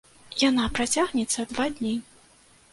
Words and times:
Яна 0.43 0.65
працягнецца 0.77 1.47
два 1.53 1.69
дні. 1.79 1.95